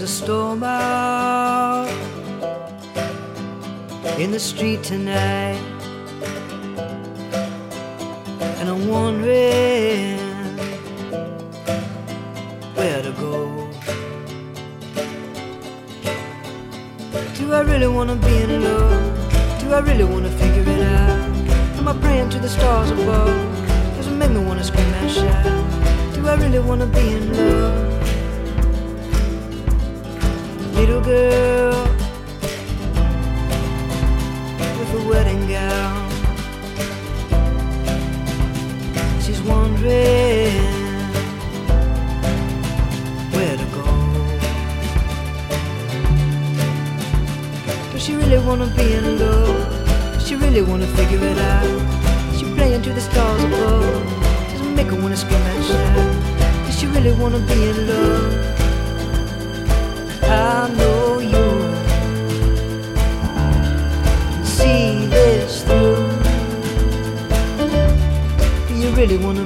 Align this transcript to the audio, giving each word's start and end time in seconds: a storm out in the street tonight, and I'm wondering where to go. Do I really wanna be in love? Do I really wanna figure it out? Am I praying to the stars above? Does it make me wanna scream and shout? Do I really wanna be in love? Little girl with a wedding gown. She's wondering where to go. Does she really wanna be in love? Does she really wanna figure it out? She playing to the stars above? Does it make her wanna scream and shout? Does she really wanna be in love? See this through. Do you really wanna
a 0.00 0.06
storm 0.08 0.62
out 0.64 1.88
in 4.18 4.32
the 4.32 4.40
street 4.40 4.82
tonight, 4.82 5.60
and 8.58 8.68
I'm 8.68 8.88
wondering 8.88 10.18
where 12.74 13.02
to 13.02 13.12
go. 13.12 13.70
Do 17.38 17.52
I 17.52 17.60
really 17.60 17.86
wanna 17.86 18.16
be 18.16 18.36
in 18.42 18.64
love? 18.64 19.60
Do 19.60 19.72
I 19.72 19.78
really 19.78 20.04
wanna 20.04 20.30
figure 20.30 20.62
it 20.62 20.82
out? 20.82 21.78
Am 21.78 21.86
I 21.86 21.92
praying 22.00 22.30
to 22.30 22.38
the 22.40 22.48
stars 22.48 22.90
above? 22.90 23.28
Does 23.96 24.08
it 24.08 24.16
make 24.16 24.30
me 24.30 24.40
wanna 24.44 24.64
scream 24.64 24.92
and 24.94 25.10
shout? 25.10 25.44
Do 26.14 26.26
I 26.26 26.34
really 26.34 26.58
wanna 26.58 26.86
be 26.86 27.12
in 27.12 27.32
love? 27.36 27.93
Little 30.74 31.00
girl 31.00 31.72
with 34.78 34.92
a 34.92 35.08
wedding 35.08 35.46
gown. 35.46 36.10
She's 39.22 39.40
wondering 39.42 40.50
where 43.32 43.56
to 43.56 43.66
go. 43.72 43.84
Does 47.92 48.02
she 48.02 48.14
really 48.14 48.38
wanna 48.44 48.66
be 48.76 48.94
in 48.94 49.18
love? 49.18 50.14
Does 50.14 50.26
she 50.26 50.34
really 50.34 50.62
wanna 50.62 50.88
figure 50.88 51.24
it 51.24 51.38
out? 51.38 52.36
She 52.36 52.44
playing 52.56 52.82
to 52.82 52.92
the 52.92 53.00
stars 53.00 53.44
above? 53.44 54.02
Does 54.50 54.60
it 54.60 54.74
make 54.74 54.88
her 54.88 55.00
wanna 55.00 55.16
scream 55.16 55.40
and 55.40 55.64
shout? 55.64 56.66
Does 56.66 56.78
she 56.78 56.86
really 56.88 57.12
wanna 57.12 57.38
be 57.38 57.68
in 57.70 57.86
love? 57.86 58.53
See 64.64 65.06
this 65.06 65.62
through. 65.64 66.08
Do 68.68 68.74
you 68.82 68.90
really 68.98 69.18
wanna 69.18 69.44